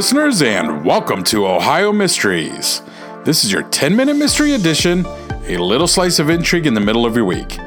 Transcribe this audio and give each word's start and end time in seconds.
Listeners, 0.00 0.40
and 0.40 0.82
welcome 0.82 1.22
to 1.22 1.46
Ohio 1.46 1.92
Mysteries. 1.92 2.80
This 3.22 3.44
is 3.44 3.52
your 3.52 3.64
10 3.64 3.94
minute 3.94 4.16
mystery 4.16 4.54
edition, 4.54 5.04
a 5.44 5.58
little 5.58 5.86
slice 5.86 6.18
of 6.18 6.30
intrigue 6.30 6.66
in 6.66 6.72
the 6.72 6.80
middle 6.80 7.04
of 7.04 7.14
your 7.16 7.26
week. 7.26 7.58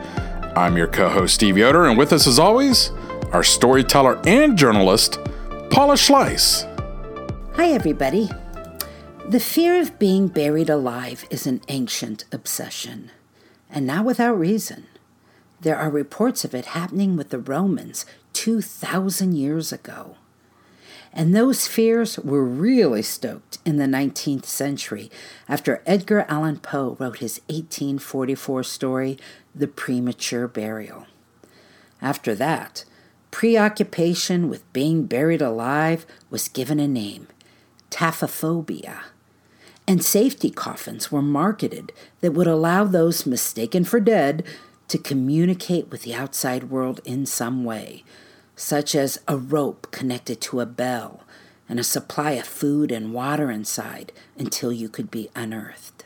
I'm 0.55 0.75
your 0.75 0.87
co 0.87 1.09
host, 1.09 1.35
Steve 1.35 1.59
Yoder, 1.59 1.85
and 1.85 1.95
with 1.95 2.11
us, 2.11 2.25
as 2.25 2.39
always, 2.39 2.89
our 3.33 3.43
storyteller 3.43 4.19
and 4.25 4.57
journalist, 4.57 5.19
Paula 5.69 5.93
Schleis. 5.93 6.65
Hi, 7.55 7.67
everybody. 7.67 8.31
The 9.29 9.39
fear 9.39 9.79
of 9.79 9.99
being 9.99 10.27
buried 10.27 10.71
alive 10.71 11.25
is 11.29 11.45
an 11.45 11.61
ancient 11.67 12.25
obsession, 12.31 13.11
and 13.69 13.85
not 13.85 14.05
without 14.05 14.39
reason. 14.39 14.87
There 15.61 15.77
are 15.77 15.91
reports 15.91 16.43
of 16.43 16.55
it 16.55 16.65
happening 16.65 17.15
with 17.15 17.29
the 17.29 17.37
Romans 17.37 18.07
2,000 18.33 19.33
years 19.35 19.71
ago. 19.71 20.15
And 21.15 21.35
those 21.35 21.67
fears 21.67 22.17
were 22.17 22.43
really 22.43 23.03
stoked 23.03 23.59
in 23.63 23.77
the 23.77 23.85
19th 23.85 24.45
century 24.45 25.11
after 25.47 25.83
Edgar 25.85 26.25
Allan 26.27 26.57
Poe 26.57 26.97
wrote 26.99 27.19
his 27.19 27.39
1844 27.49 28.63
story, 28.63 29.19
The 29.53 29.67
Premature 29.67 30.47
Burial. 30.47 31.05
After 32.01 32.33
that, 32.35 32.83
preoccupation 33.29 34.49
with 34.49 34.73
being 34.73 35.05
buried 35.05 35.41
alive 35.41 36.07
was 36.31 36.47
given 36.47 36.79
a 36.79 36.87
name 36.87 37.27
taphophobia. 37.91 39.01
And 39.87 40.03
safety 40.03 40.49
coffins 40.49 41.11
were 41.11 41.21
marketed 41.21 41.91
that 42.21 42.31
would 42.31 42.47
allow 42.47 42.85
those 42.85 43.27
mistaken 43.27 43.83
for 43.83 43.99
dead 43.99 44.43
to 44.87 44.97
communicate 44.97 45.91
with 45.91 46.01
the 46.01 46.15
outside 46.15 46.71
world 46.71 47.01
in 47.05 47.27
some 47.27 47.63
way 47.63 48.03
such 48.55 48.95
as 48.95 49.19
a 49.27 49.37
rope 49.37 49.87
connected 49.91 50.39
to 50.41 50.59
a 50.59 50.65
bell 50.65 51.23
and 51.67 51.79
a 51.79 51.83
supply 51.83 52.31
of 52.31 52.45
food 52.45 52.91
and 52.91 53.13
water 53.13 53.49
inside 53.49 54.11
until 54.37 54.71
you 54.71 54.89
could 54.89 55.09
be 55.09 55.29
unearthed. 55.35 56.05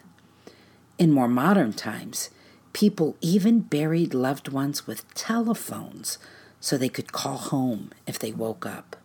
In 0.98 1.12
more 1.12 1.28
modern 1.28 1.74
times, 1.74 2.30
people 2.74 3.18
even 3.22 3.60
buried 3.60 4.14
loved 4.14 4.50
ones 4.50 4.88
with 4.88 5.14
telephones 5.14 6.18
so 6.60 6.78
they 6.78 6.90
could 6.90 7.12
call 7.12 7.38
home 7.38 7.92
if 8.06 8.18
they 8.18 8.32
woke 8.32 8.66
up. 8.66 8.96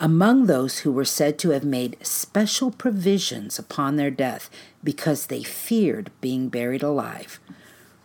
Among 0.00 0.46
those 0.46 0.80
who 0.80 0.92
were 0.92 1.04
said 1.04 1.38
to 1.40 1.50
have 1.50 1.64
made 1.64 1.96
special 2.02 2.70
provisions 2.70 3.58
upon 3.58 3.96
their 3.96 4.10
death 4.10 4.48
because 4.84 5.26
they 5.26 5.42
feared 5.42 6.10
being 6.20 6.48
buried 6.48 6.82
alive 6.82 7.40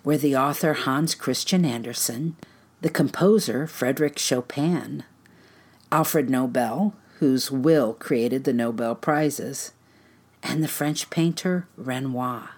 were 0.03 0.17
the 0.17 0.35
author 0.35 0.73
Hans 0.73 1.13
Christian 1.13 1.63
Andersen, 1.63 2.35
the 2.83 2.89
composer 2.89 3.65
Frederick 3.65 4.19
Chopin, 4.19 5.05
Alfred 5.89 6.29
Nobel, 6.29 6.93
whose 7.19 7.49
will 7.49 7.93
created 7.93 8.43
the 8.43 8.51
Nobel 8.51 8.93
Prizes, 8.93 9.71
and 10.43 10.61
the 10.61 10.67
French 10.67 11.09
painter 11.09 11.65
Renoir. 11.77 12.55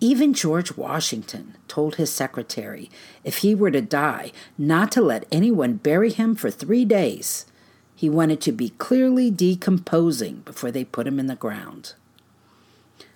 Even 0.00 0.32
George 0.32 0.74
Washington 0.78 1.54
told 1.68 1.96
his 1.96 2.10
secretary 2.10 2.90
if 3.24 3.38
he 3.38 3.54
were 3.54 3.70
to 3.70 3.82
die, 3.82 4.32
not 4.56 4.90
to 4.92 5.02
let 5.02 5.28
anyone 5.30 5.74
bury 5.74 6.10
him 6.10 6.34
for 6.34 6.50
three 6.50 6.86
days. 6.86 7.44
He 7.94 8.08
wanted 8.08 8.40
to 8.40 8.52
be 8.52 8.70
clearly 8.70 9.30
decomposing 9.30 10.36
before 10.46 10.70
they 10.70 10.84
put 10.84 11.06
him 11.06 11.20
in 11.20 11.26
the 11.26 11.36
ground. 11.36 11.92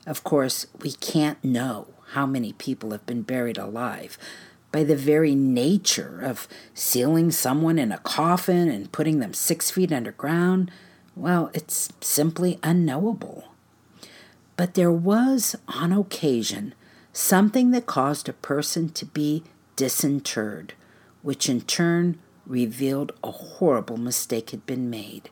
Of 0.06 0.22
course, 0.22 0.66
we 0.82 0.92
can't 0.92 1.42
know 1.42 1.86
how 2.12 2.26
many 2.26 2.52
people 2.52 2.90
have 2.90 3.06
been 3.06 3.22
buried 3.22 3.56
alive, 3.56 4.18
by 4.72 4.84
the 4.84 4.96
very 4.96 5.34
nature 5.34 6.20
of 6.22 6.46
sealing 6.74 7.30
someone 7.30 7.78
in 7.78 7.90
a 7.92 7.98
coffin 7.98 8.68
and 8.68 8.92
putting 8.92 9.18
them 9.18 9.34
six 9.34 9.70
feet 9.70 9.92
underground, 9.92 10.70
well, 11.16 11.50
it's 11.52 11.88
simply 12.00 12.58
unknowable. 12.62 13.48
But 14.56 14.74
there 14.74 14.92
was, 14.92 15.56
on 15.68 15.92
occasion, 15.92 16.74
something 17.12 17.70
that 17.72 17.86
caused 17.86 18.28
a 18.28 18.34
person 18.34 18.90
to 18.90 19.06
be 19.06 19.42
disinterred, 19.74 20.74
which 21.22 21.48
in 21.48 21.62
turn 21.62 22.18
revealed 22.46 23.12
a 23.24 23.30
horrible 23.30 23.96
mistake 23.96 24.50
had 24.50 24.66
been 24.66 24.90
made. 24.90 25.30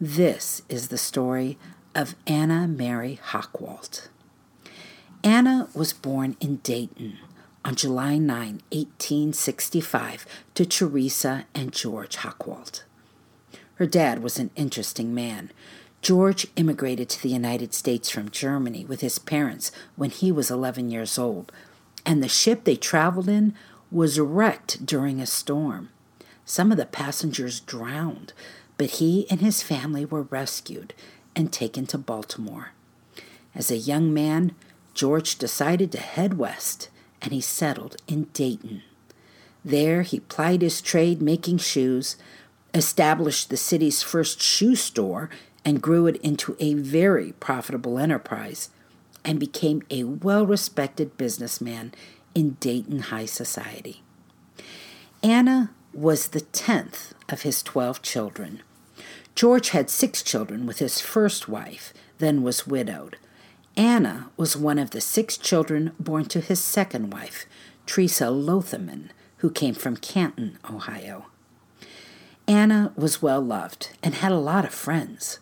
This 0.00 0.62
is 0.68 0.88
the 0.88 0.98
story 0.98 1.58
of 1.94 2.14
Anna 2.26 2.68
Mary 2.68 3.18
Hochwalt. 3.30 4.08
Anna 5.24 5.68
was 5.74 5.92
born 5.92 6.36
in 6.40 6.56
Dayton 6.58 7.18
on 7.68 7.74
July 7.74 8.16
9, 8.16 8.62
1865, 8.72 10.24
to 10.54 10.64
Teresa 10.64 11.44
and 11.54 11.70
George 11.70 12.16
Hochwalt. 12.16 12.84
Her 13.74 13.84
dad 13.84 14.22
was 14.22 14.38
an 14.38 14.50
interesting 14.56 15.14
man. 15.14 15.50
George 16.00 16.46
immigrated 16.56 17.10
to 17.10 17.22
the 17.22 17.28
United 17.28 17.74
States 17.74 18.08
from 18.08 18.30
Germany 18.30 18.86
with 18.86 19.02
his 19.02 19.18
parents 19.18 19.70
when 19.96 20.08
he 20.08 20.32
was 20.32 20.50
11 20.50 20.90
years 20.90 21.18
old, 21.18 21.52
and 22.06 22.22
the 22.22 22.28
ship 22.28 22.64
they 22.64 22.74
traveled 22.74 23.28
in 23.28 23.54
was 23.90 24.18
wrecked 24.18 24.86
during 24.86 25.20
a 25.20 25.26
storm. 25.26 25.90
Some 26.46 26.72
of 26.72 26.78
the 26.78 26.86
passengers 26.86 27.60
drowned, 27.60 28.32
but 28.78 28.92
he 28.92 29.30
and 29.30 29.42
his 29.42 29.62
family 29.62 30.06
were 30.06 30.22
rescued 30.22 30.94
and 31.36 31.52
taken 31.52 31.84
to 31.88 31.98
Baltimore. 31.98 32.70
As 33.54 33.70
a 33.70 33.76
young 33.76 34.14
man, 34.14 34.54
George 34.94 35.36
decided 35.36 35.92
to 35.92 35.98
head 35.98 36.38
west 36.38 36.88
and 37.22 37.32
he 37.32 37.40
settled 37.40 37.96
in 38.06 38.24
Dayton. 38.32 38.82
There 39.64 40.02
he 40.02 40.20
plied 40.20 40.62
his 40.62 40.80
trade 40.80 41.20
making 41.20 41.58
shoes, 41.58 42.16
established 42.72 43.50
the 43.50 43.56
city's 43.56 44.02
first 44.02 44.40
shoe 44.40 44.76
store, 44.76 45.30
and 45.64 45.82
grew 45.82 46.06
it 46.06 46.16
into 46.18 46.56
a 46.60 46.74
very 46.74 47.32
profitable 47.32 47.98
enterprise, 47.98 48.70
and 49.24 49.40
became 49.40 49.82
a 49.90 50.04
well 50.04 50.46
respected 50.46 51.16
businessman 51.18 51.92
in 52.34 52.56
Dayton 52.60 53.00
high 53.00 53.26
society. 53.26 54.02
Anna 55.22 55.70
was 55.92 56.28
the 56.28 56.40
tenth 56.40 57.12
of 57.28 57.42
his 57.42 57.62
twelve 57.62 58.00
children. 58.02 58.62
George 59.34 59.70
had 59.70 59.90
six 59.90 60.22
children 60.22 60.66
with 60.66 60.78
his 60.78 61.00
first 61.00 61.48
wife, 61.48 61.92
then 62.18 62.42
was 62.42 62.66
widowed. 62.66 63.16
Anna 63.78 64.28
was 64.36 64.56
one 64.56 64.76
of 64.76 64.90
the 64.90 65.00
six 65.00 65.36
children 65.36 65.92
born 66.00 66.24
to 66.24 66.40
his 66.40 66.58
second 66.58 67.12
wife, 67.12 67.46
Teresa 67.86 68.24
Lothman, 68.24 69.10
who 69.36 69.52
came 69.52 69.72
from 69.72 69.96
Canton, 69.96 70.58
Ohio. 70.68 71.26
Anna 72.48 72.92
was 72.96 73.22
well 73.22 73.40
loved 73.40 73.90
and 74.02 74.16
had 74.16 74.32
a 74.32 74.38
lot 74.38 74.64
of 74.64 74.74
friends, 74.74 75.38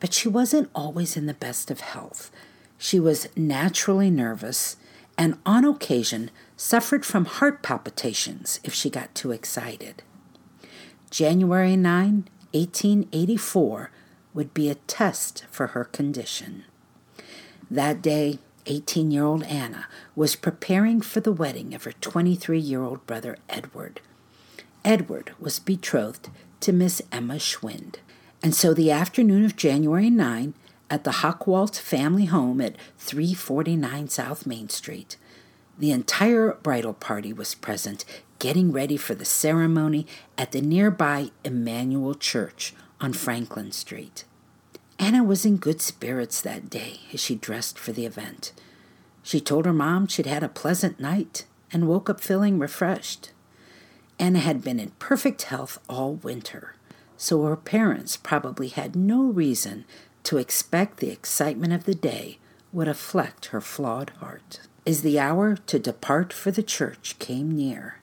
but 0.00 0.14
she 0.14 0.26
wasn't 0.26 0.70
always 0.74 1.18
in 1.18 1.26
the 1.26 1.34
best 1.34 1.70
of 1.70 1.80
health. 1.80 2.30
She 2.78 2.98
was 2.98 3.28
naturally 3.36 4.10
nervous 4.10 4.78
and 5.18 5.36
on 5.44 5.66
occasion 5.66 6.30
suffered 6.56 7.04
from 7.04 7.26
heart 7.26 7.62
palpitations 7.62 8.58
if 8.64 8.72
she 8.72 8.88
got 8.88 9.14
too 9.14 9.32
excited. 9.32 10.02
January 11.10 11.76
9, 11.76 12.26
1884, 12.52 13.90
would 14.32 14.54
be 14.54 14.70
a 14.70 14.76
test 14.76 15.44
for 15.50 15.68
her 15.68 15.84
condition. 15.84 16.64
That 17.70 18.00
day, 18.00 18.38
18 18.66 19.10
year 19.10 19.24
old 19.24 19.42
Anna 19.44 19.86
was 20.14 20.36
preparing 20.36 21.00
for 21.00 21.20
the 21.20 21.32
wedding 21.32 21.74
of 21.74 21.84
her 21.84 21.92
23 21.92 22.58
year 22.58 22.82
old 22.82 23.06
brother 23.06 23.36
Edward. 23.48 24.00
Edward 24.84 25.32
was 25.40 25.58
betrothed 25.58 26.30
to 26.60 26.72
Miss 26.72 27.02
Emma 27.10 27.34
Schwind. 27.34 27.96
And 28.42 28.54
so 28.54 28.72
the 28.72 28.90
afternoon 28.90 29.44
of 29.44 29.56
January 29.56 30.10
9, 30.10 30.54
at 30.88 31.02
the 31.02 31.10
Hochwalt 31.10 31.76
family 31.78 32.26
home 32.26 32.60
at 32.60 32.76
349 32.98 34.08
South 34.08 34.46
Main 34.46 34.68
Street, 34.68 35.16
the 35.78 35.90
entire 35.90 36.52
bridal 36.62 36.94
party 36.94 37.32
was 37.32 37.56
present, 37.56 38.04
getting 38.38 38.70
ready 38.70 38.96
for 38.96 39.14
the 39.14 39.24
ceremony 39.24 40.06
at 40.38 40.52
the 40.52 40.60
nearby 40.60 41.30
Emmanuel 41.44 42.14
Church 42.14 42.74
on 43.00 43.12
Franklin 43.12 43.72
Street. 43.72 44.24
Anna 45.06 45.22
was 45.22 45.46
in 45.46 45.56
good 45.56 45.80
spirits 45.80 46.40
that 46.40 46.68
day 46.68 46.98
as 47.12 47.20
she 47.20 47.36
dressed 47.36 47.78
for 47.78 47.92
the 47.92 48.04
event. 48.04 48.50
She 49.22 49.38
told 49.38 49.64
her 49.64 49.72
mom 49.72 50.08
she'd 50.08 50.26
had 50.26 50.42
a 50.42 50.48
pleasant 50.48 50.98
night 50.98 51.46
and 51.72 51.86
woke 51.86 52.10
up 52.10 52.20
feeling 52.20 52.58
refreshed. 52.58 53.30
Anna 54.18 54.40
had 54.40 54.64
been 54.64 54.80
in 54.80 54.90
perfect 54.98 55.42
health 55.42 55.78
all 55.88 56.14
winter, 56.14 56.74
so 57.16 57.44
her 57.44 57.54
parents 57.54 58.16
probably 58.16 58.66
had 58.66 58.96
no 58.96 59.22
reason 59.22 59.84
to 60.24 60.38
expect 60.38 60.96
the 60.96 61.10
excitement 61.10 61.72
of 61.72 61.84
the 61.84 61.94
day 61.94 62.38
would 62.72 62.88
afflict 62.88 63.46
her 63.46 63.60
flawed 63.60 64.10
heart. 64.18 64.58
As 64.84 65.02
the 65.02 65.20
hour 65.20 65.54
to 65.54 65.78
depart 65.78 66.32
for 66.32 66.50
the 66.50 66.64
church 66.64 67.14
came 67.20 67.52
near, 67.52 68.00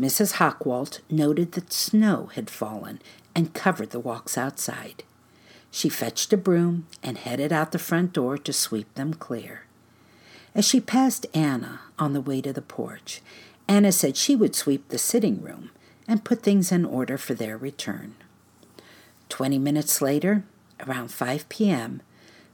Mrs. 0.00 0.38
Hochwalt 0.38 1.02
noted 1.08 1.52
that 1.52 1.72
snow 1.72 2.30
had 2.34 2.50
fallen 2.50 3.00
and 3.32 3.54
covered 3.54 3.90
the 3.90 4.00
walks 4.00 4.36
outside. 4.36 5.04
She 5.74 5.88
fetched 5.88 6.32
a 6.34 6.36
broom 6.36 6.86
and 7.02 7.16
headed 7.16 7.50
out 7.50 7.72
the 7.72 7.78
front 7.78 8.12
door 8.12 8.36
to 8.36 8.52
sweep 8.52 8.92
them 8.94 9.14
clear. 9.14 9.62
As 10.54 10.66
she 10.66 10.80
passed 10.80 11.24
Anna 11.32 11.80
on 11.98 12.12
the 12.12 12.20
way 12.20 12.42
to 12.42 12.52
the 12.52 12.60
porch, 12.60 13.22
Anna 13.66 13.90
said 13.90 14.18
she 14.18 14.36
would 14.36 14.54
sweep 14.54 14.88
the 14.88 14.98
sitting 14.98 15.40
room 15.40 15.70
and 16.06 16.26
put 16.26 16.42
things 16.42 16.70
in 16.70 16.84
order 16.84 17.16
for 17.16 17.32
their 17.32 17.56
return. 17.56 18.14
Twenty 19.30 19.58
minutes 19.58 20.02
later, 20.02 20.44
around 20.86 21.10
5 21.10 21.48
p.m., 21.48 22.02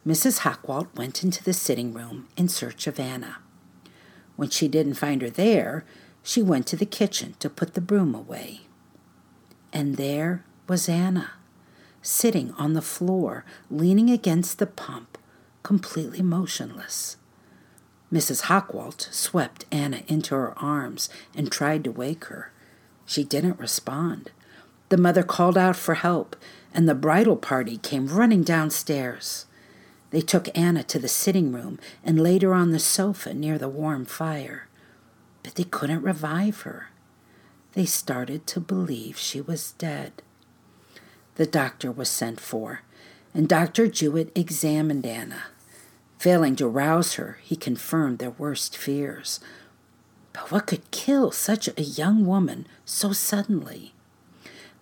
Mrs. 0.07 0.41
Hochwalt 0.41 0.97
went 0.97 1.25
into 1.25 1.43
the 1.43 1.53
sitting 1.53 1.93
room 1.93 2.29
in 2.37 2.47
search 2.47 2.87
of 2.87 3.01
Anna. 3.01 3.39
When 4.37 4.49
she 4.49 4.69
didn't 4.69 4.95
find 4.95 5.23
her 5.23 5.31
there, 5.31 5.85
she 6.23 6.41
went 6.41 6.69
to 6.69 6.77
the 6.77 6.87
kitchen 6.87 7.35
to 7.41 7.51
put 7.51 7.75
the 7.75 7.81
broom 7.81 8.15
away. 8.15 8.61
And 9.73 9.97
there 9.97 10.45
was 10.69 10.89
Anna, 10.89 11.33
sitting 12.03 12.53
on 12.53 12.73
the 12.73 12.83
floor, 12.83 13.45
leaning 13.71 14.11
against 14.11 14.59
the 14.59 14.67
pump, 14.67 15.19
completely 15.63 16.23
motionless. 16.23 17.17
Mrs. 18.13 18.43
Hochwalt 18.45 19.13
swept 19.13 19.67
Anna 19.71 20.03
into 20.09 20.35
her 20.35 20.59
arms 20.59 21.11
and 21.35 21.53
tried 21.53 21.85
to 21.85 21.93
wake 21.93 22.25
her. 22.27 22.51
She 23.05 23.23
didn't 23.23 23.59
respond. 23.59 24.31
The 24.89 24.97
mother 24.97 25.23
called 25.23 25.59
out 25.59 25.77
for 25.77 25.95
help, 25.95 26.35
and 26.73 26.89
the 26.89 26.95
bridal 26.95 27.37
party 27.37 27.77
came 27.77 28.07
running 28.07 28.43
downstairs. 28.43 29.45
They 30.11 30.23
took 30.23 30.49
Anna 30.57 30.83
to 30.85 30.99
the 30.99 31.09
sitting 31.09 31.53
room 31.53 31.79
and 32.03 32.23
laid 32.23 32.43
her 32.43 32.55
on 32.55 32.71
the 32.71 32.79
sofa 32.79 33.35
near 33.35 33.59
the 33.59 33.69
warm 33.69 34.07
fire. 34.07 34.69
But 35.43 35.57
they 35.57 35.65
couldn't 35.65 36.03
revive 36.03 36.63
her. 36.63 36.89
They 37.73 37.85
started 37.85 38.47
to 38.49 38.61
believe 38.61 39.19
she 39.19 39.41
was 39.43 39.73
dead. 39.73 40.23
The 41.39 41.47
doctor 41.47 41.93
was 41.93 42.09
sent 42.09 42.41
for, 42.41 42.83
and 43.33 43.49
Dr. 43.49 43.87
Jewett 43.87 44.37
examined 44.37 45.07
Anna. 45.07 45.45
Failing 46.19 46.57
to 46.57 46.67
rouse 46.67 47.15
her, 47.15 47.39
he 47.45 47.55
confirmed 47.55 48.19
their 48.19 48.31
worst 48.31 48.77
fears. 48.77 49.39
But 50.33 50.51
what 50.51 50.67
could 50.67 50.91
kill 50.91 51.31
such 51.31 51.69
a 51.69 51.83
young 51.83 52.27
woman 52.27 52.67
so 52.85 53.13
suddenly? 53.13 53.95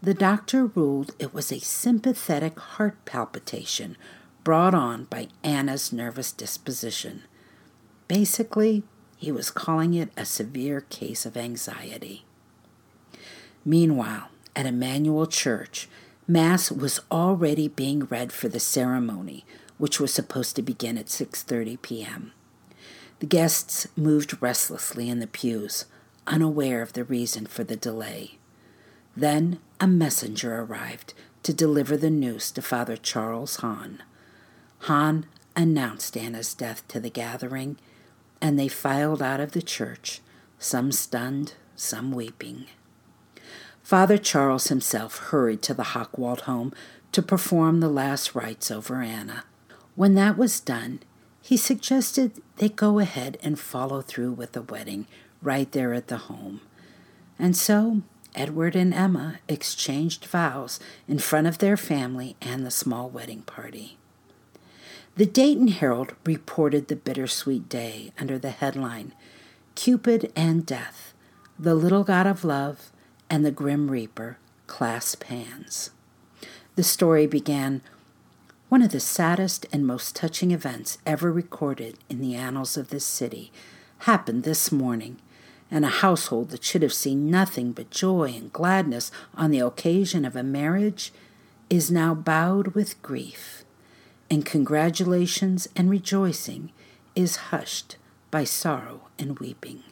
The 0.02 0.14
doctor 0.14 0.64
ruled 0.64 1.14
it 1.18 1.34
was 1.34 1.52
a 1.52 1.60
sympathetic 1.60 2.58
heart 2.58 3.04
palpitation 3.04 3.98
brought 4.42 4.74
on 4.74 5.04
by 5.04 5.28
Anna's 5.44 5.92
nervous 5.92 6.32
disposition. 6.32 7.24
Basically, 8.08 8.82
he 9.18 9.30
was 9.30 9.50
calling 9.50 9.92
it 9.92 10.08
a 10.16 10.24
severe 10.24 10.80
case 10.80 11.26
of 11.26 11.36
anxiety. 11.36 12.24
Meanwhile, 13.62 14.28
at 14.54 14.64
Emmanuel 14.64 15.26
Church, 15.26 15.86
Mass 16.28 16.72
was 16.72 17.00
already 17.10 17.68
being 17.68 18.04
read 18.06 18.32
for 18.32 18.48
the 18.48 18.58
ceremony, 18.58 19.44
which 19.78 20.00
was 20.00 20.12
supposed 20.12 20.56
to 20.56 20.62
begin 20.62 20.98
at 20.98 21.06
6:30 21.06 21.80
p.m. 21.82 22.32
The 23.20 23.26
guests 23.26 23.86
moved 23.96 24.42
restlessly 24.42 25.08
in 25.08 25.20
the 25.20 25.28
pews, 25.28 25.84
unaware 26.26 26.82
of 26.82 26.94
the 26.94 27.04
reason 27.04 27.46
for 27.46 27.62
the 27.62 27.76
delay. 27.76 28.38
Then 29.16 29.60
a 29.80 29.86
messenger 29.86 30.60
arrived 30.60 31.14
to 31.44 31.54
deliver 31.54 31.96
the 31.96 32.10
news 32.10 32.50
to 32.50 32.60
Father 32.60 32.96
Charles 32.96 33.56
Hahn. 33.56 34.02
Hahn 34.80 35.26
announced 35.54 36.16
Anna's 36.16 36.54
death 36.54 36.86
to 36.88 36.98
the 36.98 37.08
gathering, 37.08 37.78
and 38.40 38.58
they 38.58 38.68
filed 38.68 39.22
out 39.22 39.38
of 39.38 39.52
the 39.52 39.62
church, 39.62 40.20
some 40.58 40.90
stunned, 40.90 41.54
some 41.76 42.10
weeping. 42.10 42.66
Father 43.86 44.18
Charles 44.18 44.66
himself 44.66 45.18
hurried 45.18 45.62
to 45.62 45.72
the 45.72 45.84
Hochwalt 45.94 46.40
home 46.40 46.72
to 47.12 47.22
perform 47.22 47.78
the 47.78 47.88
last 47.88 48.34
rites 48.34 48.68
over 48.68 49.00
Anna. 49.00 49.44
When 49.94 50.16
that 50.16 50.36
was 50.36 50.58
done, 50.58 50.98
he 51.40 51.56
suggested 51.56 52.42
they 52.56 52.68
go 52.68 52.98
ahead 52.98 53.38
and 53.44 53.56
follow 53.56 54.02
through 54.02 54.32
with 54.32 54.54
the 54.54 54.62
wedding 54.62 55.06
right 55.40 55.70
there 55.70 55.94
at 55.94 56.08
the 56.08 56.16
home. 56.16 56.62
And 57.38 57.56
so 57.56 58.02
Edward 58.34 58.74
and 58.74 58.92
Emma 58.92 59.38
exchanged 59.48 60.24
vows 60.24 60.80
in 61.06 61.20
front 61.20 61.46
of 61.46 61.58
their 61.58 61.76
family 61.76 62.34
and 62.42 62.66
the 62.66 62.72
small 62.72 63.08
wedding 63.08 63.42
party. 63.42 63.98
The 65.14 65.26
Dayton 65.26 65.68
Herald 65.68 66.12
reported 66.24 66.88
the 66.88 66.96
bittersweet 66.96 67.68
day 67.68 68.10
under 68.18 68.36
the 68.36 68.50
headline 68.50 69.12
Cupid 69.76 70.32
and 70.34 70.66
Death, 70.66 71.14
the 71.56 71.76
Little 71.76 72.02
God 72.02 72.26
of 72.26 72.42
Love, 72.42 72.90
and 73.28 73.44
the 73.44 73.50
Grim 73.50 73.90
Reaper 73.90 74.38
clasp 74.66 75.24
hands. 75.24 75.90
The 76.74 76.82
story 76.82 77.26
began 77.26 77.82
One 78.68 78.82
of 78.82 78.90
the 78.90 79.00
saddest 79.00 79.66
and 79.72 79.86
most 79.86 80.16
touching 80.16 80.50
events 80.50 80.98
ever 81.06 81.32
recorded 81.32 81.96
in 82.08 82.20
the 82.20 82.34
annals 82.34 82.76
of 82.76 82.90
this 82.90 83.04
city 83.04 83.52
happened 84.00 84.42
this 84.42 84.70
morning, 84.70 85.18
and 85.70 85.84
a 85.84 85.88
household 85.88 86.50
that 86.50 86.64
should 86.64 86.82
have 86.82 86.92
seen 86.92 87.30
nothing 87.30 87.72
but 87.72 87.90
joy 87.90 88.32
and 88.36 88.52
gladness 88.52 89.10
on 89.34 89.50
the 89.50 89.60
occasion 89.60 90.24
of 90.24 90.36
a 90.36 90.42
marriage 90.42 91.12
is 91.68 91.90
now 91.90 92.14
bowed 92.14 92.68
with 92.68 93.00
grief 93.02 93.64
and 94.30 94.44
congratulations 94.44 95.68
and 95.76 95.90
rejoicing 95.90 96.72
is 97.14 97.36
hushed 97.36 97.96
by 98.30 98.44
sorrow 98.44 99.02
and 99.18 99.38
weeping. 99.38 99.82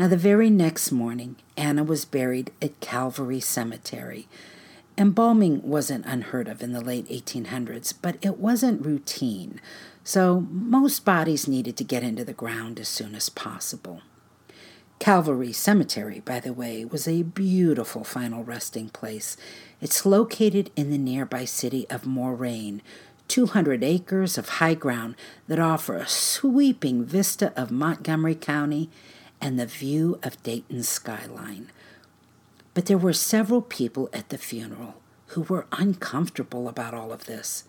Now, 0.00 0.08
the 0.08 0.16
very 0.16 0.48
next 0.48 0.90
morning, 0.90 1.36
Anna 1.58 1.84
was 1.84 2.06
buried 2.06 2.52
at 2.62 2.80
Calvary 2.80 3.38
Cemetery. 3.38 4.28
Embalming 4.96 5.60
wasn't 5.60 6.06
unheard 6.06 6.48
of 6.48 6.62
in 6.62 6.72
the 6.72 6.80
late 6.80 7.06
1800s, 7.10 7.92
but 8.00 8.16
it 8.22 8.38
wasn't 8.38 8.86
routine, 8.86 9.60
so 10.02 10.46
most 10.50 11.04
bodies 11.04 11.46
needed 11.46 11.76
to 11.76 11.84
get 11.84 12.02
into 12.02 12.24
the 12.24 12.32
ground 12.32 12.80
as 12.80 12.88
soon 12.88 13.14
as 13.14 13.28
possible. 13.28 14.00
Calvary 14.98 15.52
Cemetery, 15.52 16.20
by 16.20 16.40
the 16.40 16.54
way, 16.54 16.82
was 16.82 17.06
a 17.06 17.22
beautiful 17.22 18.02
final 18.02 18.42
resting 18.42 18.88
place. 18.88 19.36
It's 19.82 20.06
located 20.06 20.70
in 20.76 20.90
the 20.90 20.96
nearby 20.96 21.44
city 21.44 21.86
of 21.90 22.06
Moraine, 22.06 22.80
200 23.28 23.84
acres 23.84 24.38
of 24.38 24.48
high 24.48 24.72
ground 24.72 25.14
that 25.46 25.58
offer 25.58 25.96
a 25.96 26.08
sweeping 26.08 27.04
vista 27.04 27.52
of 27.54 27.70
Montgomery 27.70 28.34
County 28.34 28.88
and 29.40 29.58
the 29.58 29.66
view 29.66 30.18
of 30.22 30.42
Dayton's 30.42 30.88
skyline. 30.88 31.70
But 32.74 32.86
there 32.86 32.98
were 32.98 33.12
several 33.12 33.62
people 33.62 34.08
at 34.12 34.28
the 34.28 34.38
funeral 34.38 34.94
who 35.28 35.42
were 35.42 35.66
uncomfortable 35.72 36.68
about 36.68 36.94
all 36.94 37.12
of 37.12 37.26
this. 37.26 37.64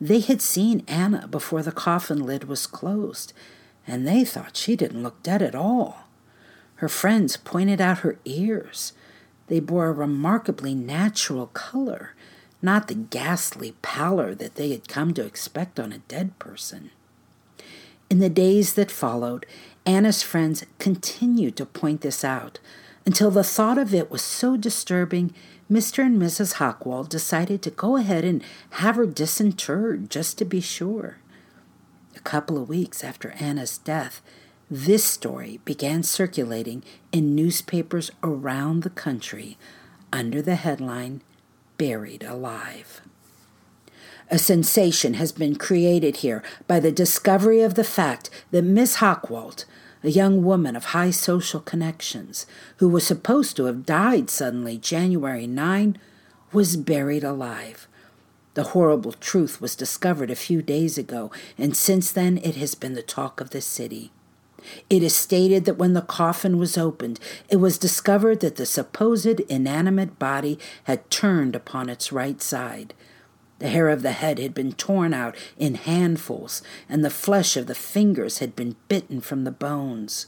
They 0.00 0.20
had 0.20 0.42
seen 0.42 0.84
Anna 0.88 1.28
before 1.28 1.62
the 1.62 1.72
coffin 1.72 2.24
lid 2.24 2.44
was 2.44 2.66
closed, 2.66 3.32
and 3.86 4.06
they 4.06 4.24
thought 4.24 4.56
she 4.56 4.76
didn't 4.76 5.02
look 5.02 5.22
dead 5.22 5.42
at 5.42 5.54
all. 5.54 6.08
Her 6.76 6.88
friends 6.88 7.36
pointed 7.36 7.80
out 7.80 7.98
her 7.98 8.18
ears. 8.24 8.92
They 9.46 9.60
bore 9.60 9.86
a 9.86 9.92
remarkably 9.92 10.74
natural 10.74 11.46
color, 11.48 12.14
not 12.60 12.88
the 12.88 12.94
ghastly 12.94 13.74
pallor 13.82 14.34
that 14.34 14.56
they 14.56 14.70
had 14.70 14.88
come 14.88 15.14
to 15.14 15.24
expect 15.24 15.78
on 15.78 15.92
a 15.92 15.98
dead 15.98 16.36
person. 16.38 16.90
In 18.10 18.18
the 18.18 18.28
days 18.28 18.74
that 18.74 18.90
followed, 18.90 19.46
Anna's 19.84 20.22
friends 20.22 20.64
continued 20.78 21.56
to 21.56 21.66
point 21.66 22.02
this 22.02 22.24
out 22.24 22.60
until 23.04 23.30
the 23.30 23.42
thought 23.42 23.78
of 23.78 23.92
it 23.92 24.10
was 24.10 24.22
so 24.22 24.56
disturbing, 24.56 25.34
Mr. 25.70 26.04
and 26.04 26.20
Mrs. 26.20 26.54
Hochwalt 26.54 27.08
decided 27.08 27.62
to 27.62 27.70
go 27.70 27.96
ahead 27.96 28.24
and 28.24 28.42
have 28.70 28.96
her 28.96 29.06
disinterred 29.06 30.08
just 30.08 30.38
to 30.38 30.44
be 30.44 30.60
sure. 30.60 31.18
A 32.14 32.20
couple 32.20 32.56
of 32.58 32.68
weeks 32.68 33.02
after 33.02 33.30
Anna's 33.32 33.78
death, 33.78 34.22
this 34.70 35.04
story 35.04 35.60
began 35.64 36.02
circulating 36.02 36.84
in 37.10 37.34
newspapers 37.34 38.10
around 38.22 38.82
the 38.82 38.90
country 38.90 39.58
under 40.12 40.40
the 40.40 40.54
headline 40.54 41.22
Buried 41.76 42.22
Alive. 42.22 43.00
A 44.32 44.38
sensation 44.38 45.12
has 45.14 45.30
been 45.30 45.56
created 45.56 46.16
here 46.16 46.42
by 46.66 46.80
the 46.80 46.90
discovery 46.90 47.60
of 47.60 47.74
the 47.74 47.84
fact 47.84 48.30
that 48.50 48.62
Miss 48.62 48.96
Hochwalt, 48.96 49.66
a 50.02 50.08
young 50.08 50.42
woman 50.42 50.74
of 50.74 50.86
high 50.86 51.10
social 51.10 51.60
connections, 51.60 52.46
who 52.78 52.88
was 52.88 53.06
supposed 53.06 53.56
to 53.56 53.66
have 53.66 53.84
died 53.84 54.30
suddenly 54.30 54.78
January 54.78 55.46
9, 55.46 55.98
was 56.50 56.78
buried 56.78 57.22
alive. 57.22 57.86
The 58.54 58.72
horrible 58.72 59.12
truth 59.12 59.60
was 59.60 59.76
discovered 59.76 60.30
a 60.30 60.34
few 60.34 60.62
days 60.62 60.96
ago, 60.96 61.30
and 61.58 61.76
since 61.76 62.10
then 62.10 62.38
it 62.38 62.56
has 62.56 62.74
been 62.74 62.94
the 62.94 63.02
talk 63.02 63.38
of 63.38 63.50
the 63.50 63.60
city. 63.60 64.12
It 64.88 65.02
is 65.02 65.14
stated 65.14 65.66
that 65.66 65.76
when 65.76 65.92
the 65.92 66.00
coffin 66.00 66.56
was 66.56 66.78
opened, 66.78 67.20
it 67.50 67.56
was 67.56 67.76
discovered 67.76 68.40
that 68.40 68.56
the 68.56 68.64
supposed 68.64 69.40
inanimate 69.40 70.18
body 70.18 70.58
had 70.84 71.10
turned 71.10 71.54
upon 71.54 71.90
its 71.90 72.12
right 72.12 72.40
side. 72.40 72.94
The 73.62 73.68
hair 73.68 73.90
of 73.90 74.02
the 74.02 74.10
head 74.10 74.40
had 74.40 74.54
been 74.54 74.72
torn 74.72 75.14
out 75.14 75.36
in 75.56 75.76
handfuls, 75.76 76.62
and 76.88 77.04
the 77.04 77.10
flesh 77.10 77.56
of 77.56 77.68
the 77.68 77.76
fingers 77.76 78.38
had 78.38 78.56
been 78.56 78.74
bitten 78.88 79.20
from 79.20 79.44
the 79.44 79.52
bones. 79.52 80.26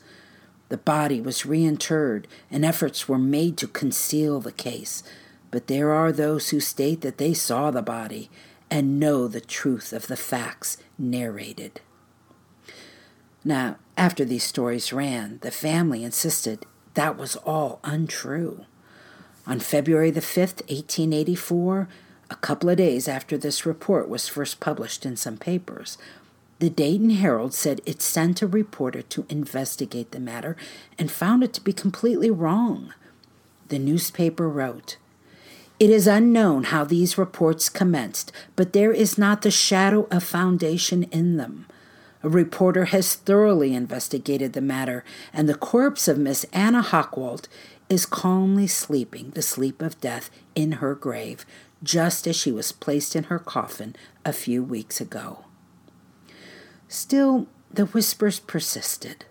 The 0.68 0.76
body 0.76 1.20
was 1.20 1.44
reinterred, 1.44 2.26
and 2.48 2.64
efforts 2.64 3.08
were 3.08 3.18
made 3.18 3.56
to 3.56 3.66
conceal 3.66 4.38
the 4.38 4.52
case. 4.52 5.02
But 5.50 5.66
there 5.66 5.90
are 5.90 6.12
those 6.12 6.50
who 6.50 6.60
state 6.60 7.00
that 7.00 7.18
they 7.18 7.34
saw 7.34 7.72
the 7.72 7.82
body 7.82 8.30
and 8.70 9.00
know 9.00 9.26
the 9.26 9.40
truth 9.40 9.92
of 9.92 10.06
the 10.06 10.16
facts 10.16 10.76
narrated. 10.96 11.80
Now, 13.44 13.78
after 13.96 14.24
these 14.24 14.44
stories 14.44 14.92
ran, 14.92 15.40
the 15.42 15.50
family 15.50 16.04
insisted 16.04 16.66
that 16.94 17.18
was 17.18 17.34
all 17.34 17.80
untrue. 17.82 18.66
On 19.44 19.58
February 19.58 20.12
the 20.12 20.20
5th, 20.20 20.62
1884, 20.70 21.88
a 22.30 22.36
couple 22.36 22.70
of 22.70 22.78
days 22.78 23.08
after 23.08 23.36
this 23.36 23.66
report 23.66 24.08
was 24.08 24.28
first 24.28 24.60
published 24.60 25.04
in 25.04 25.16
some 25.16 25.36
papers, 25.36 25.98
the 26.58 26.70
Dayton 26.70 27.10
Herald 27.10 27.52
said 27.52 27.80
it 27.84 28.00
sent 28.00 28.40
a 28.40 28.46
reporter 28.46 29.02
to 29.02 29.26
investigate 29.28 30.12
the 30.12 30.20
matter 30.20 30.56
and 30.98 31.10
found 31.10 31.42
it 31.42 31.52
to 31.54 31.60
be 31.60 31.72
completely 31.72 32.30
wrong. 32.30 32.94
The 33.68 33.78
newspaper 33.78 34.48
wrote, 34.48 34.96
It 35.78 35.90
is 35.90 36.06
unknown 36.06 36.64
how 36.64 36.84
these 36.84 37.18
reports 37.18 37.68
commenced, 37.68 38.32
but 38.56 38.72
there 38.72 38.92
is 38.92 39.18
not 39.18 39.42
the 39.42 39.50
shadow 39.50 40.06
of 40.10 40.22
foundation 40.22 41.02
in 41.04 41.36
them. 41.36 41.66
A 42.22 42.28
reporter 42.28 42.86
has 42.86 43.14
thoroughly 43.14 43.74
investigated 43.74 44.54
the 44.54 44.62
matter, 44.62 45.04
and 45.32 45.46
the 45.46 45.54
corpse 45.54 46.08
of 46.08 46.16
Miss 46.16 46.44
Anna 46.52 46.82
Hochwalt 46.82 47.48
is 47.90 48.06
calmly 48.06 48.66
sleeping 48.66 49.30
the 49.30 49.42
sleep 49.42 49.82
of 49.82 50.00
death 50.00 50.30
in 50.54 50.72
her 50.72 50.94
grave, 50.94 51.44
just 51.84 52.26
as 52.26 52.34
she 52.34 52.50
was 52.50 52.72
placed 52.72 53.14
in 53.14 53.24
her 53.24 53.38
coffin 53.38 53.94
a 54.24 54.32
few 54.32 54.62
weeks 54.62 55.00
ago. 55.00 55.44
Still, 56.88 57.46
the 57.72 57.86
whispers 57.86 58.40
persisted. 58.40 59.24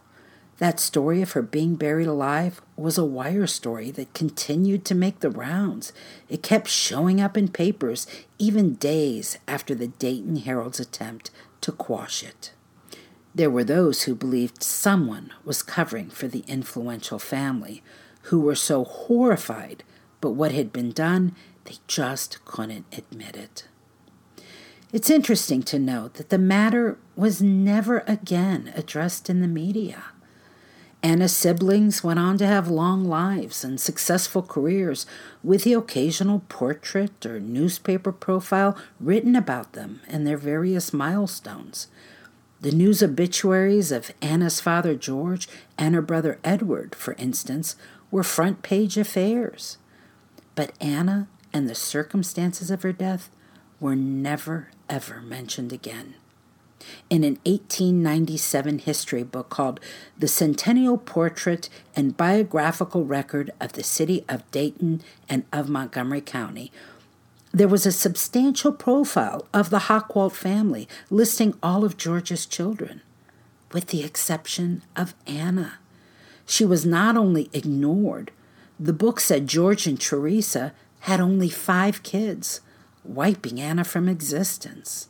That 0.59 0.79
story 0.79 1.21
of 1.21 1.31
her 1.31 1.41
being 1.41 1.75
buried 1.75 2.07
alive 2.07 2.61
was 2.77 2.97
a 2.97 3.05
wire 3.05 3.47
story 3.47 3.89
that 3.91 4.13
continued 4.13 4.85
to 4.85 4.95
make 4.95 5.19
the 5.19 5.29
rounds. 5.29 5.91
It 6.29 6.43
kept 6.43 6.67
showing 6.67 7.19
up 7.19 7.35
in 7.35 7.47
papers 7.47 8.05
even 8.37 8.75
days 8.75 9.37
after 9.47 9.73
the 9.73 9.87
Dayton 9.87 10.37
Herald's 10.37 10.79
attempt 10.79 11.31
to 11.61 11.71
quash 11.71 12.23
it. 12.23 12.53
There 13.35 13.49
were 13.49 13.63
those 13.63 14.03
who 14.03 14.13
believed 14.13 14.61
someone 14.61 15.33
was 15.43 15.63
covering 15.63 16.09
for 16.09 16.27
the 16.27 16.43
influential 16.47 17.17
family, 17.17 17.81
who 18.23 18.39
were 18.39 18.55
so 18.55 18.83
horrified 18.83 19.83
but 20.23 20.31
what 20.31 20.53
had 20.53 20.71
been 20.71 20.91
done 20.91 21.35
they 21.65 21.75
just 21.87 22.43
couldn't 22.45 22.85
admit 22.91 23.35
it. 23.35 23.67
It's 24.91 25.09
interesting 25.09 25.63
to 25.63 25.79
note 25.79 26.15
that 26.15 26.29
the 26.29 26.37
matter 26.37 26.99
was 27.15 27.41
never 27.41 28.03
again 28.07 28.71
addressed 28.75 29.29
in 29.29 29.41
the 29.41 29.47
media. 29.47 30.03
Anna's 31.01 31.35
siblings 31.35 32.01
went 32.01 32.19
on 32.19 32.37
to 32.37 32.47
have 32.47 32.69
long 32.69 33.03
lives 33.03 33.65
and 33.65 33.79
successful 33.79 34.41
careers, 34.41 35.05
with 35.43 35.65
the 35.65 35.73
occasional 35.73 36.43
portrait 36.47 37.25
or 37.25 37.41
newspaper 37.41 38.13
profile 38.13 38.77
written 39.01 39.35
about 39.35 39.73
them 39.73 39.99
and 40.07 40.25
their 40.25 40.37
various 40.37 40.93
milestones. 40.93 41.87
The 42.61 42.71
news 42.71 43.03
obituaries 43.03 43.91
of 43.91 44.13
Anna's 44.21 44.61
father 44.61 44.95
George 44.95 45.49
and 45.77 45.93
her 45.93 46.01
brother 46.01 46.39
Edward, 46.41 46.95
for 46.95 47.15
instance, 47.15 47.75
were 48.09 48.23
front 48.23 48.61
page 48.61 48.97
affairs. 48.97 49.77
But 50.55 50.71
Anna 50.79 51.27
and 51.53 51.69
the 51.69 51.75
circumstances 51.75 52.71
of 52.71 52.81
her 52.81 52.91
death 52.91 53.29
were 53.79 53.95
never, 53.95 54.69
ever 54.89 55.21
mentioned 55.21 55.71
again. 55.71 56.15
In 57.09 57.23
an 57.23 57.39
1897 57.45 58.79
history 58.79 59.23
book 59.23 59.49
called 59.49 59.79
The 60.17 60.27
Centennial 60.27 60.97
Portrait 60.97 61.69
and 61.95 62.17
Biographical 62.17 63.05
Record 63.05 63.51
of 63.61 63.73
the 63.73 63.83
City 63.83 64.25
of 64.27 64.49
Dayton 64.51 65.01
and 65.29 65.45
of 65.53 65.69
Montgomery 65.69 66.21
County, 66.21 66.71
there 67.53 67.67
was 67.67 67.85
a 67.85 67.91
substantial 67.91 68.71
profile 68.71 69.47
of 69.53 69.69
the 69.69 69.81
Hochwalt 69.81 70.33
family 70.33 70.87
listing 71.09 71.53
all 71.61 71.85
of 71.85 71.97
George's 71.97 72.45
children, 72.45 73.01
with 73.71 73.87
the 73.87 74.03
exception 74.03 74.81
of 74.95 75.13
Anna. 75.27 75.75
She 76.45 76.65
was 76.65 76.85
not 76.85 77.15
only 77.15 77.49
ignored, 77.53 78.31
the 78.79 78.91
book 78.91 79.19
said 79.19 79.47
George 79.47 79.85
and 79.85 80.01
Teresa 80.01 80.73
had 81.03 81.19
only 81.19 81.49
five 81.49 82.01
kids, 82.01 82.61
wiping 83.03 83.59
Anna 83.59 83.83
from 83.83 84.07
existence. 84.07 85.09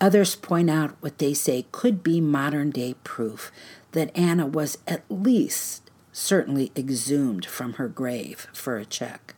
Others 0.00 0.36
point 0.36 0.70
out 0.70 0.94
what 1.00 1.18
they 1.18 1.34
say 1.34 1.66
could 1.72 2.04
be 2.04 2.20
modern 2.20 2.70
day 2.70 2.94
proof 3.02 3.50
that 3.92 4.16
Anna 4.16 4.46
was 4.46 4.78
at 4.86 5.02
least 5.10 5.90
certainly 6.12 6.70
exhumed 6.76 7.44
from 7.44 7.74
her 7.74 7.88
grave 7.88 8.46
for 8.52 8.76
a 8.76 8.84
check. 8.84 9.34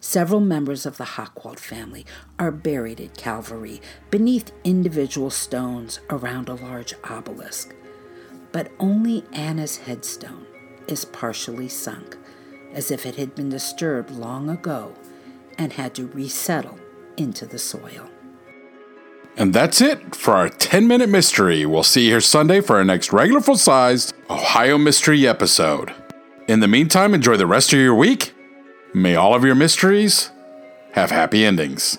Several 0.00 0.40
members 0.40 0.84
of 0.84 0.98
the 0.98 1.04
Hochwalt 1.04 1.58
family 1.58 2.04
are 2.38 2.52
buried 2.52 3.00
at 3.00 3.16
Calvary 3.16 3.80
beneath 4.10 4.52
individual 4.64 5.30
stones 5.30 5.98
around 6.10 6.50
a 6.50 6.54
large 6.54 6.92
obelisk. 7.04 7.74
But 8.52 8.70
only 8.78 9.24
Anna's 9.32 9.78
headstone 9.78 10.44
is 10.88 11.06
partially 11.06 11.70
sunk 11.70 12.18
as 12.74 12.90
if 12.90 13.06
it 13.06 13.16
had 13.16 13.34
been 13.34 13.48
disturbed 13.48 14.10
long 14.10 14.50
ago 14.50 14.92
and 15.56 15.72
had 15.72 15.94
to 15.94 16.08
resettle 16.08 16.78
into 17.16 17.46
the 17.46 17.58
soil. 17.58 18.10
And 19.36 19.52
that's 19.52 19.80
it 19.80 20.14
for 20.14 20.34
our 20.34 20.48
10 20.48 20.86
minute 20.86 21.08
mystery. 21.08 21.66
We'll 21.66 21.82
see 21.82 22.04
you 22.04 22.10
here 22.10 22.20
Sunday 22.20 22.60
for 22.60 22.76
our 22.76 22.84
next 22.84 23.12
regular 23.12 23.40
full 23.40 23.56
sized 23.56 24.14
Ohio 24.30 24.78
Mystery 24.78 25.26
episode. 25.26 25.92
In 26.46 26.60
the 26.60 26.68
meantime, 26.68 27.14
enjoy 27.14 27.36
the 27.36 27.46
rest 27.46 27.72
of 27.72 27.78
your 27.78 27.94
week. 27.94 28.34
May 28.92 29.16
all 29.16 29.34
of 29.34 29.44
your 29.44 29.54
mysteries 29.54 30.30
have 30.92 31.10
happy 31.10 31.44
endings. 31.44 31.98